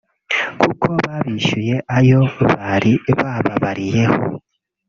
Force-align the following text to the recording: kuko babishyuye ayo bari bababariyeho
kuko 0.61 0.87
babishyuye 1.03 1.75
ayo 1.97 2.21
bari 2.47 2.93
bababariyeho 3.19 4.21